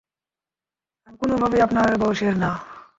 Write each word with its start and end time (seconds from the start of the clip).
আমি 1.07 1.15
কোনভাবেই 1.21 1.61
আপনার 1.61 1.87
বয়সের 1.97 2.35
না। 2.37 2.51